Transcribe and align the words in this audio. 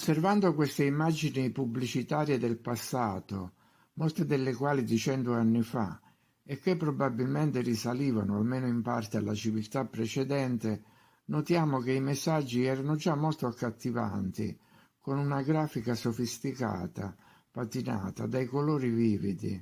Osservando 0.00 0.54
queste 0.54 0.84
immagini 0.84 1.50
pubblicitarie 1.50 2.38
del 2.38 2.56
passato, 2.56 3.54
molte 3.94 4.26
delle 4.26 4.54
quali 4.54 4.84
di 4.84 4.96
cento 4.96 5.34
anni 5.34 5.62
fa, 5.62 6.00
e 6.44 6.60
che 6.60 6.76
probabilmente 6.76 7.62
risalivano 7.62 8.36
almeno 8.36 8.68
in 8.68 8.80
parte 8.80 9.16
alla 9.16 9.34
civiltà 9.34 9.84
precedente, 9.86 10.84
notiamo 11.26 11.80
che 11.80 11.94
i 11.94 12.00
messaggi 12.00 12.62
erano 12.62 12.94
già 12.94 13.16
molto 13.16 13.48
accattivanti, 13.48 14.56
con 15.00 15.18
una 15.18 15.42
grafica 15.42 15.96
sofisticata, 15.96 17.16
patinata, 17.50 18.28
dai 18.28 18.46
colori 18.46 18.90
vividi. 18.90 19.60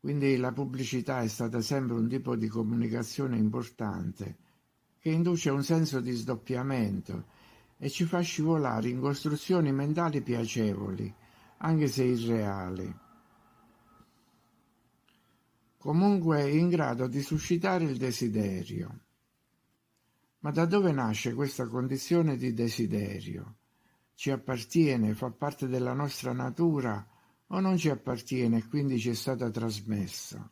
Quindi 0.00 0.36
la 0.36 0.52
pubblicità 0.52 1.22
è 1.22 1.28
stata 1.28 1.62
sempre 1.62 1.96
un 1.96 2.08
tipo 2.08 2.36
di 2.36 2.46
comunicazione 2.46 3.38
importante, 3.38 4.36
che 4.98 5.08
induce 5.08 5.48
un 5.48 5.64
senso 5.64 6.00
di 6.00 6.12
sdoppiamento 6.12 7.37
e 7.78 7.88
ci 7.88 8.04
fa 8.04 8.20
scivolare 8.20 8.88
in 8.88 9.00
costruzioni 9.00 9.72
mentali 9.72 10.20
piacevoli, 10.20 11.14
anche 11.58 11.86
se 11.86 12.04
irreali. 12.04 12.96
Comunque 15.78 16.50
in 16.50 16.68
grado 16.68 17.06
di 17.06 17.22
suscitare 17.22 17.84
il 17.84 17.96
desiderio. 17.96 19.00
Ma 20.40 20.50
da 20.50 20.66
dove 20.66 20.90
nasce 20.90 21.34
questa 21.34 21.68
condizione 21.68 22.36
di 22.36 22.52
desiderio? 22.52 23.56
Ci 24.14 24.30
appartiene, 24.32 25.14
fa 25.14 25.30
parte 25.30 25.68
della 25.68 25.92
nostra 25.92 26.32
natura 26.32 27.06
o 27.46 27.60
non 27.60 27.76
ci 27.76 27.88
appartiene 27.88 28.58
e 28.58 28.66
quindi 28.66 28.98
ci 28.98 29.10
è 29.10 29.14
stata 29.14 29.50
trasmessa? 29.50 30.50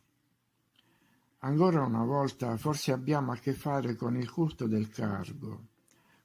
Ancora 1.39 1.83
una 1.83 2.05
volta 2.05 2.55
forse 2.55 2.93
abbiamo 2.93 3.33
a 3.33 3.35
che 3.35 3.53
fare 3.53 3.95
con 3.95 4.15
il 4.15 4.31
culto 4.31 4.65
del 4.65 4.89
cargo 4.89 5.75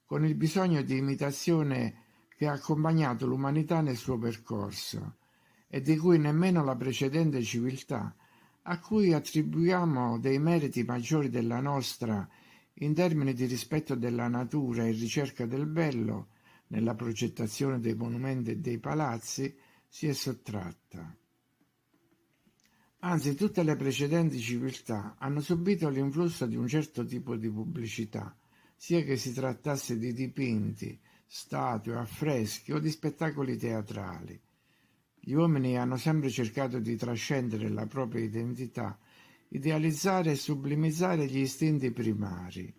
con 0.05 0.25
il 0.25 0.34
bisogno 0.34 0.83
di 0.83 0.97
imitazione 0.97 2.03
che 2.36 2.47
ha 2.47 2.53
accompagnato 2.53 3.27
l'umanità 3.27 3.81
nel 3.81 3.97
suo 3.97 4.19
percorso 4.19 5.17
e 5.69 5.81
di 5.81 5.97
cui 5.97 6.19
nemmeno 6.19 6.64
la 6.64 6.77
precedente 6.77 7.42
civiltà, 7.42 8.14
a 8.62 8.78
cui 8.78 9.12
attribuiamo 9.12 10.19
dei 10.19 10.39
meriti 10.39 10.83
maggiori 10.83 11.28
della 11.31 11.61
nostra 11.61 12.28
in 12.75 12.94
termini 12.94 13.33
di 13.33 13.47
rispetto 13.47 13.94
della 13.94 14.28
natura 14.28 14.84
e 14.84 14.92
ricerca 14.92 15.47
del 15.47 15.67
bello, 15.67 16.28
nella 16.69 16.94
progettazione 16.94 17.81
dei 17.81 17.94
monumenti 17.94 18.50
e 18.50 18.56
dei 18.56 18.78
palazzi, 18.78 19.55
si 19.87 20.06
è 20.06 20.12
sottratta. 20.12 21.16
Anzi, 23.00 23.34
tutte 23.34 23.62
le 23.62 23.77
precedenti 23.77 24.39
civiltà 24.39 25.16
hanno 25.19 25.41
subito 25.41 25.89
l'influsso 25.89 26.47
di 26.47 26.56
un 26.56 26.69
certo 26.69 27.05
tipo 27.05 27.37
di 27.37 27.50
pubblicità, 27.50 28.34
sia 28.83 29.05
che 29.05 29.16
si 29.16 29.33
trattasse 29.33 29.97
di 29.97 30.12
dipinti, 30.12 30.98
statue, 31.25 31.94
affreschi 31.94 32.72
o 32.72 32.80
di 32.80 32.91
spettacoli 32.91 33.56
teatrali. 33.56 34.36
Gli 35.20 35.34
uomini 35.34 35.78
hanno 35.78 35.97
sempre 35.97 36.30
cercato 36.30 36.80
di 36.80 36.97
trascendere 36.97 37.69
la 37.69 37.86
propria 37.86 38.25
identità, 38.25 38.98
idealizzare 39.50 40.33
e 40.33 40.34
sublimizzare 40.34 41.27
gli 41.27 41.38
istinti 41.38 41.92
primari. 41.92 42.75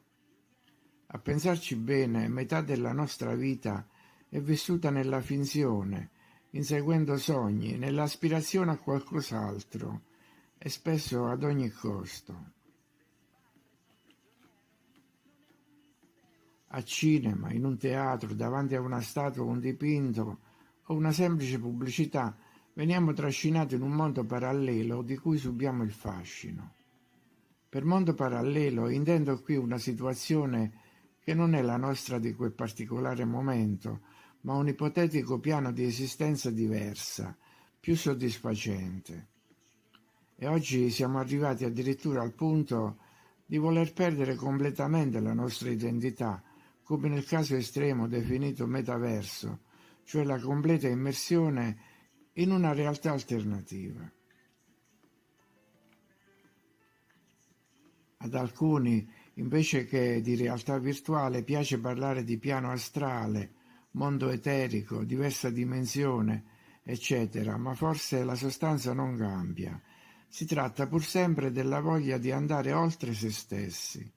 A 1.05 1.19
pensarci 1.19 1.77
bene, 1.77 2.27
metà 2.27 2.59
della 2.59 2.91
nostra 2.91 3.33
vita 3.33 3.87
è 4.27 4.41
vissuta 4.41 4.89
nella 4.89 5.21
finzione, 5.21 6.09
inseguendo 6.49 7.15
sogni, 7.15 7.77
nell'aspirazione 7.77 8.71
a 8.71 8.77
qualcos'altro 8.77 10.01
e 10.57 10.67
spesso 10.67 11.27
ad 11.27 11.43
ogni 11.43 11.69
costo. 11.69 12.62
A 16.76 16.84
cinema, 16.84 17.52
in 17.52 17.66
un 17.66 17.78
teatro, 17.78 18.34
davanti 18.34 18.76
a 18.76 18.82
una 18.82 19.02
statua 19.02 19.44
un 19.44 19.60
dipinto 19.60 20.39
o 20.86 20.95
una 20.95 21.11
semplice 21.11 21.60
pubblicità, 21.60 22.36
veniamo 22.73 23.14
trascinati 23.14 23.76
in 23.76 23.84
un 23.84 23.92
mondo 23.92 24.23
parallelo 24.23 25.04
di 25.04 25.16
cui 25.17 25.38
subiamo 25.38 25.84
il 25.84 25.92
fascino. 25.92 26.73
Per 27.70 27.86
mondo 27.86 28.16
parallelo 28.16 28.89
intendo 28.89 29.39
qui 29.42 29.56
una 29.56 29.78
situazione 29.78 30.82
che 31.20 31.36
non 31.36 31.54
è 31.54 31.61
la 31.61 31.78
nostra 31.78 32.17
di 32.17 32.34
quel 32.34 32.54
particolare 32.54 33.23
momento, 33.23 34.02
ma 34.42 34.55
un 34.55 34.67
ipotetico 34.67 35.40
piano 35.40 35.72
di 35.72 35.84
esistenza 35.84 36.50
diversa, 36.50 37.36
più 37.80 37.95
soddisfacente. 37.95 39.28
E 40.36 40.48
oggi 40.48 40.90
siamo 40.90 41.20
arrivati 41.20 41.66
addirittura 41.66 42.22
al 42.22 42.34
punto 42.34 42.98
di 43.45 43.58
voler 43.58 43.94
perdere 43.94 44.36
completamente 44.36 45.20
la 45.20 45.34
nostra 45.34 45.70
identità, 45.70 46.42
come 46.83 47.08
nel 47.08 47.26
caso 47.26 47.55
estremo 47.55 48.08
definito 48.08 48.67
metaverso, 48.67 49.61
cioè 50.04 50.23
la 50.23 50.39
completa 50.39 50.88
immersione 50.88 51.77
in 52.33 52.52
una 52.52 52.73
realtà 52.73 53.11
alternativa. 53.11 54.11
Ad 58.17 58.33
alcuni, 58.36 59.10
invece 59.36 59.86
che 59.86 60.22
di 60.22 60.36
realtà 60.36 60.77
virtuale, 60.77 61.43
piace 61.43 61.80
parlare 61.80 62.23
di 62.23 62.38
piano 62.38 62.72
astrale, 62.72 63.54
mondo 63.92 64.30
eterico, 64.30 65.04
diversa 65.04 65.49
dimensione, 65.49 66.45
eccetera, 66.83 67.58
ma 67.58 67.73
forse 67.73 68.23
la 68.23 68.36
sostanza 68.36 68.93
non 68.93 69.17
cambia. 69.17 69.82
Si 70.27 70.45
tratta 70.45 70.88
pur 70.88 71.04
sempre 71.04 71.52
della 71.52 71.80
voglia 71.80 72.17
di 72.17 72.32
andare 72.32 72.72
oltre 72.73 73.14
se 73.14 73.32
stessi. 73.32 74.11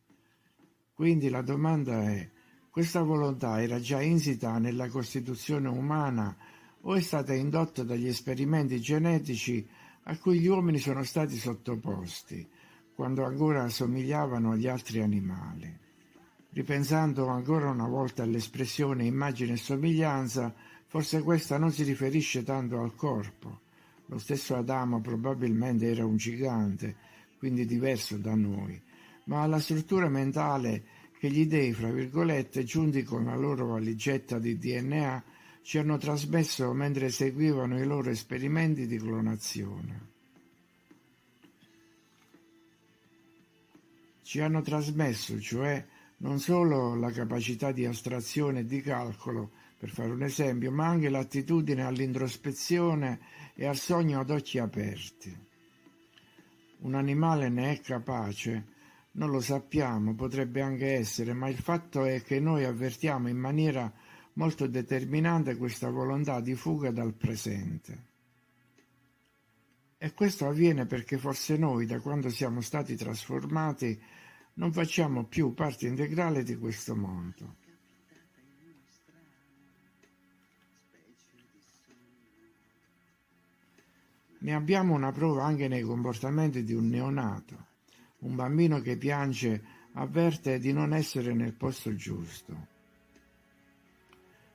Quindi 0.93 1.28
la 1.28 1.43
domanda 1.43 2.10
è 2.10 2.31
questa 2.76 3.00
volontà 3.00 3.62
era 3.62 3.81
già 3.81 4.03
insita 4.03 4.59
nella 4.59 4.91
costituzione 4.91 5.66
umana 5.66 6.37
o 6.82 6.94
è 6.94 7.00
stata 7.00 7.32
indotta 7.32 7.82
dagli 7.82 8.06
esperimenti 8.06 8.78
genetici 8.82 9.66
a 10.03 10.19
cui 10.19 10.41
gli 10.41 10.47
uomini 10.47 10.76
sono 10.76 11.03
stati 11.03 11.38
sottoposti, 11.38 12.47
quando 12.94 13.25
ancora 13.25 13.66
somigliavano 13.70 14.50
agli 14.50 14.69
altri 14.69 15.00
animali. 15.00 15.75
Ripensando 16.50 17.28
ancora 17.28 17.70
una 17.70 17.88
volta 17.88 18.25
all'espressione 18.25 19.06
immagine 19.06 19.54
e 19.54 19.56
somiglianza, 19.56 20.54
forse 20.87 21.22
questa 21.22 21.56
non 21.56 21.72
si 21.72 21.82
riferisce 21.82 22.43
tanto 22.43 22.82
al 22.82 22.94
corpo. 22.94 23.60
Lo 24.08 24.19
stesso 24.19 24.54
Adamo 24.54 25.00
probabilmente 25.00 25.91
era 25.91 26.04
un 26.04 26.19
gigante, 26.19 26.94
quindi 27.38 27.64
diverso 27.64 28.19
da 28.19 28.34
noi, 28.34 28.78
ma 29.25 29.41
alla 29.41 29.60
struttura 29.60 30.10
mentale 30.10 31.06
che 31.19 31.31
gli 31.31 31.47
dei, 31.47 31.72
fra 31.72 31.91
virgolette, 31.91 32.65
giunti 32.65 33.03
con 33.03 33.25
la 33.25 33.37
loro 33.37 33.66
valigetta 33.66 34.38
di 34.38 34.59
DNA, 34.59 35.25
ci 35.62 35.78
hanno 35.78 35.97
trasmesso 35.99 36.72
mentre 36.72 37.06
eseguivano 37.06 37.81
i 37.81 37.84
loro 37.84 38.10
esperimenti 38.10 38.87
di 38.87 38.99
clonazione. 38.99 40.15
Ci 44.22 44.41
hanno 44.41 44.60
trasmesso, 44.62 45.41
cioè, 45.41 45.84
non 46.19 46.38
solo 46.38 46.94
la 46.94 47.10
capacità 47.10 47.72
di 47.72 47.84
astrazione 47.87 48.60
e 48.60 48.66
di 48.66 48.81
calcolo, 48.81 49.50
per 49.78 49.91
fare 49.91 50.10
un 50.10 50.22
esempio, 50.22 50.71
ma 50.71 50.87
anche 50.87 51.09
l'attitudine 51.09 51.82
all'introspezione 51.82 53.21
e 53.55 53.66
al 53.66 53.76
sogno 53.76 54.21
ad 54.21 54.31
occhi 54.31 54.59
aperti. 54.59 55.37
Un 56.78 56.94
animale 56.94 57.49
ne 57.49 57.72
è 57.72 57.81
capace 57.81 58.75
non 59.16 59.31
lo 59.31 59.41
sappiamo, 59.41 60.15
potrebbe 60.15 60.60
anche 60.60 60.94
essere, 60.94 61.32
ma 61.32 61.49
il 61.49 61.56
fatto 61.56 62.04
è 62.04 62.22
che 62.22 62.38
noi 62.38 62.65
avvertiamo 62.65 63.28
in 63.28 63.38
maniera 63.38 63.91
molto 64.34 64.66
determinante 64.66 65.56
questa 65.56 65.88
volontà 65.91 66.41
di 66.41 66.54
fuga 66.54 66.91
dal 66.91 67.15
presente. 67.15 68.15
E 69.96 70.12
questo 70.12 70.46
avviene 70.46 70.85
perché 70.85 71.17
forse 71.17 71.56
noi, 71.56 71.87
da 71.87 72.00
quando 72.00 72.29
siamo 72.29 72.61
stati 72.61 72.94
trasformati, 72.94 73.99
non 74.55 74.73
facciamo 74.73 75.25
più 75.25 75.55
parte 75.55 75.87
integrale 75.87 76.43
di 76.43 76.56
questo 76.58 76.94
mondo. 76.94 77.56
Ne 84.40 84.55
abbiamo 84.55 84.94
una 84.94 85.11
prova 85.11 85.44
anche 85.44 85.67
nei 85.67 85.82
comportamenti 85.82 86.62
di 86.62 86.75
un 86.75 86.88
neonato. 86.88 87.75
Un 88.18 88.34
bambino 88.34 88.80
che 88.80 88.96
piange 88.96 89.62
avverte 89.92 90.58
di 90.58 90.72
non 90.72 90.92
essere 90.92 91.34
nel 91.34 91.52
posto 91.52 91.94
giusto. 91.94 92.74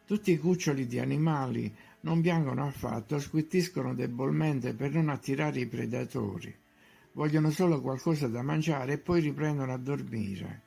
Tutti 0.05 0.31
i 0.31 0.37
cuccioli 0.37 0.87
di 0.87 0.99
animali 0.99 1.73
non 2.01 2.21
piangono 2.21 2.65
affatto, 2.65 3.19
squittiscono 3.19 3.93
debolmente 3.93 4.73
per 4.73 4.91
non 4.91 5.09
attirare 5.09 5.59
i 5.59 5.67
predatori. 5.67 6.53
Vogliono 7.13 7.51
solo 7.51 7.81
qualcosa 7.81 8.27
da 8.27 8.41
mangiare 8.41 8.93
e 8.93 8.97
poi 8.97 9.21
riprendono 9.21 9.73
a 9.73 9.77
dormire, 9.77 10.61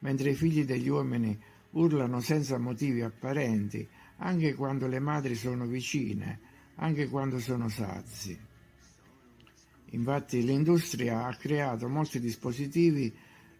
mentre 0.00 0.30
i 0.30 0.34
figli 0.34 0.64
degli 0.64 0.88
uomini 0.88 1.38
urlano 1.70 2.20
senza 2.20 2.58
motivi 2.58 3.02
apparenti, 3.02 3.88
anche 4.16 4.54
quando 4.54 4.86
le 4.86 4.98
madri 4.98 5.34
sono 5.34 5.66
vicine, 5.66 6.40
anche 6.76 7.08
quando 7.08 7.38
sono 7.38 7.68
sazi. 7.68 8.38
Infatti 9.90 10.44
l'industria 10.44 11.26
ha 11.26 11.34
creato 11.34 11.88
molti 11.88 12.20
dispositivi 12.20 13.12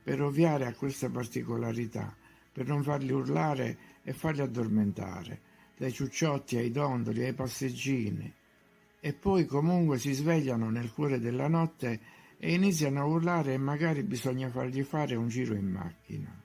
per 0.02 0.22
ovviare 0.22 0.66
a 0.66 0.74
questa 0.74 1.10
particolarità, 1.10 2.14
per 2.52 2.66
non 2.66 2.82
farli 2.82 3.12
urlare 3.12 3.78
e 4.02 4.12
farli 4.12 4.40
addormentare, 4.40 5.40
dai 5.76 5.92
ciucciotti 5.92 6.56
ai 6.56 6.70
dondoli 6.70 7.24
ai 7.24 7.34
passeggini, 7.34 8.32
e 9.00 9.12
poi 9.12 9.46
comunque 9.46 9.98
si 9.98 10.12
svegliano 10.12 10.70
nel 10.70 10.92
cuore 10.92 11.18
della 11.18 11.48
notte 11.48 12.00
e 12.38 12.54
iniziano 12.54 13.00
a 13.00 13.06
urlare 13.06 13.54
e 13.54 13.58
magari 13.58 14.02
bisogna 14.02 14.50
fargli 14.50 14.82
fare 14.82 15.14
un 15.16 15.28
giro 15.28 15.54
in 15.54 15.66
macchina. 15.66 16.42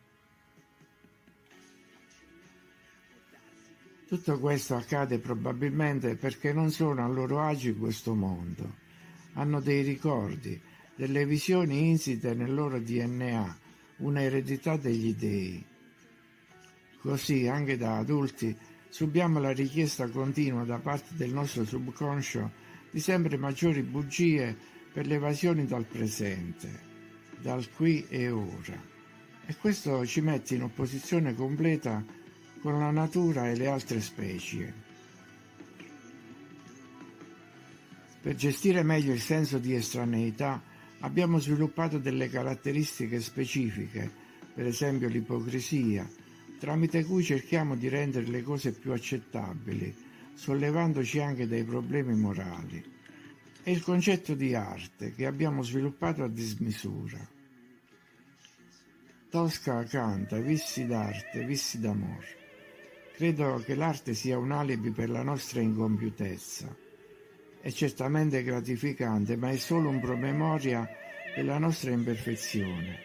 Tutto 4.08 4.40
questo 4.40 4.76
accade 4.76 5.20
probabilmente 5.20 6.16
perché 6.16 6.54
non 6.54 6.70
sono 6.72 7.04
a 7.04 7.08
loro 7.08 7.42
agi 7.42 7.70
in 7.70 7.80
questo 7.80 8.14
mondo. 8.14 8.84
Hanno 9.36 9.62
dei 9.62 9.84
ricordi, 9.84 10.60
delle 10.96 11.26
visioni 11.26 11.90
insite 11.90 12.34
nel 12.34 12.54
loro 12.54 12.80
DNA, 12.80 13.58
una 13.98 14.22
eredità 14.22 14.76
degli 14.76 15.14
dei. 15.14 15.66
Così, 17.00 17.48
anche 17.48 17.78
da 17.78 17.98
adulti, 17.98 18.56
subiamo 18.90 19.40
la 19.40 19.52
richiesta 19.52 20.10
continua 20.10 20.64
da 20.64 20.80
parte 20.80 21.16
del 21.16 21.34
nostro 21.34 21.66
subconscio 21.66 22.64
di 22.92 23.00
sempre 23.00 23.38
maggiori 23.38 23.82
bugie 23.82 24.56
per 24.94 25.06
le 25.06 25.16
evasioni 25.16 25.66
dal 25.66 25.86
presente, 25.86 26.70
dal 27.42 27.70
qui 27.72 28.06
e 28.08 28.30
ora. 28.30 28.82
E 29.46 29.56
questo 29.58 30.06
ci 30.06 30.22
mette 30.22 30.56
in 30.56 30.64
opposizione 30.64 31.36
completa 31.36 32.04
con 32.62 32.80
la 32.80 32.92
natura 32.92 33.50
e 33.50 33.56
le 33.58 33.68
altre 33.68 34.00
specie. 34.00 34.85
Per 38.26 38.34
gestire 38.34 38.82
meglio 38.82 39.14
il 39.14 39.22
senso 39.22 39.60
di 39.60 39.76
estraneità 39.76 40.60
abbiamo 41.02 41.38
sviluppato 41.38 42.00
delle 42.00 42.28
caratteristiche 42.28 43.22
specifiche, 43.22 44.12
per 44.52 44.66
esempio 44.66 45.08
l'ipocrisia, 45.08 46.10
tramite 46.58 47.04
cui 47.04 47.24
cerchiamo 47.24 47.76
di 47.76 47.88
rendere 47.88 48.26
le 48.26 48.42
cose 48.42 48.72
più 48.72 48.94
accettabili, 48.94 49.94
sollevandoci 50.34 51.20
anche 51.20 51.46
dai 51.46 51.64
problemi 51.64 52.16
morali. 52.16 52.84
È 53.62 53.70
il 53.70 53.84
concetto 53.84 54.34
di 54.34 54.56
arte 54.56 55.14
che 55.14 55.28
abbiamo 55.28 55.62
sviluppato 55.62 56.24
a 56.24 56.28
dismisura. 56.28 57.20
Tosca 59.30 59.84
canta 59.84 60.40
Vissi 60.40 60.88
d'arte, 60.88 61.46
vissi 61.46 61.80
d'amore. 61.80 62.38
Credo 63.14 63.62
che 63.64 63.76
l'arte 63.76 64.16
sia 64.16 64.40
un 64.40 64.52
alibi 64.52 64.90
per 64.90 65.12
la 65.12 65.22
nostra 65.22 65.62
incompiutezza. 65.62 66.85
È 67.66 67.72
certamente 67.72 68.44
gratificante, 68.44 69.36
ma 69.36 69.50
è 69.50 69.58
solo 69.58 69.90
un 69.90 70.00
promemoria 70.00 70.88
della 71.36 71.58
nostra 71.58 71.90
imperfezione. 71.90 73.00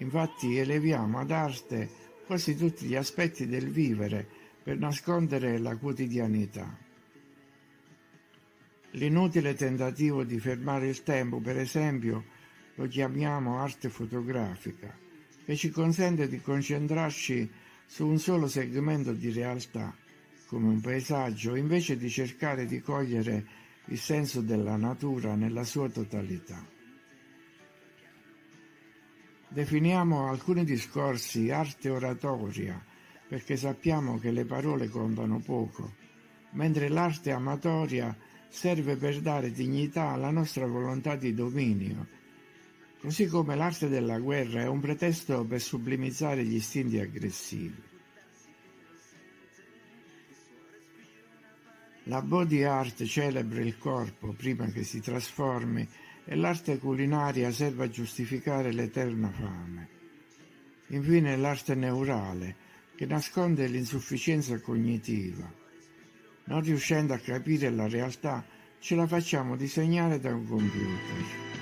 Infatti 0.00 0.58
eleviamo 0.58 1.18
ad 1.18 1.30
arte 1.30 1.88
quasi 2.26 2.58
tutti 2.58 2.84
gli 2.84 2.94
aspetti 2.94 3.46
del 3.46 3.70
vivere 3.70 4.28
per 4.62 4.76
nascondere 4.76 5.56
la 5.56 5.74
quotidianità. 5.76 6.76
L'inutile 8.90 9.54
tentativo 9.54 10.24
di 10.24 10.38
fermare 10.40 10.88
il 10.88 11.02
tempo, 11.02 11.40
per 11.40 11.56
esempio, 11.56 12.22
lo 12.74 12.86
chiamiamo 12.88 13.60
arte 13.60 13.88
fotografica, 13.88 14.94
che 15.42 15.56
ci 15.56 15.70
consente 15.70 16.28
di 16.28 16.42
concentrarci 16.42 17.50
su 17.86 18.06
un 18.06 18.18
solo 18.18 18.46
segmento 18.46 19.14
di 19.14 19.32
realtà, 19.32 19.96
come 20.48 20.68
un 20.68 20.82
paesaggio, 20.82 21.54
invece 21.54 21.96
di 21.96 22.10
cercare 22.10 22.66
di 22.66 22.82
cogliere 22.82 23.64
il 23.86 23.98
senso 23.98 24.40
della 24.40 24.76
natura 24.76 25.34
nella 25.34 25.64
sua 25.64 25.88
totalità. 25.88 26.64
Definiamo 29.48 30.28
alcuni 30.28 30.64
discorsi 30.64 31.50
arte 31.50 31.88
oratoria 31.88 32.82
perché 33.28 33.56
sappiamo 33.56 34.18
che 34.18 34.30
le 34.30 34.44
parole 34.44 34.88
contano 34.88 35.40
poco, 35.40 35.94
mentre 36.50 36.88
l'arte 36.88 37.32
amatoria 37.32 38.16
serve 38.48 38.96
per 38.96 39.20
dare 39.20 39.50
dignità 39.50 40.10
alla 40.10 40.30
nostra 40.30 40.66
volontà 40.66 41.16
di 41.16 41.34
dominio, 41.34 42.06
così 43.00 43.26
come 43.26 43.56
l'arte 43.56 43.88
della 43.88 44.18
guerra 44.18 44.62
è 44.62 44.68
un 44.68 44.80
pretesto 44.80 45.44
per 45.44 45.60
sublimizzare 45.60 46.44
gli 46.44 46.54
istinti 46.54 46.98
aggressivi. 46.98 47.94
La 52.08 52.22
body 52.22 52.62
art 52.62 53.02
celebra 53.02 53.60
il 53.60 53.78
corpo 53.78 54.32
prima 54.32 54.66
che 54.66 54.84
si 54.84 55.00
trasformi 55.00 55.86
e 56.24 56.36
l'arte 56.36 56.78
culinaria 56.78 57.50
serve 57.50 57.84
a 57.84 57.90
giustificare 57.90 58.72
l'eterna 58.72 59.28
fame. 59.30 59.88
Infine 60.88 61.36
l'arte 61.36 61.74
neurale, 61.74 62.54
che 62.94 63.06
nasconde 63.06 63.66
l'insufficienza 63.66 64.60
cognitiva. 64.60 65.52
Non 66.44 66.60
riuscendo 66.60 67.12
a 67.12 67.18
capire 67.18 67.70
la 67.70 67.88
realtà, 67.88 68.46
ce 68.78 68.94
la 68.94 69.08
facciamo 69.08 69.56
disegnare 69.56 70.20
da 70.20 70.32
un 70.32 70.46
computer. 70.46 71.55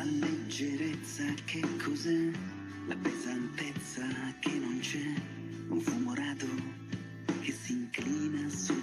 Leggerezza 0.00 1.24
che 1.44 1.60
cos'è? 1.82 2.30
La 2.88 2.96
pesantezza 2.96 4.02
che 4.40 4.50
non 4.50 4.78
c'è, 4.80 5.12
un 5.68 5.80
fumo 5.80 6.14
rado 6.14 6.46
che 7.42 7.52
si 7.52 7.72
inclina 7.72 8.48
sul 8.48 8.81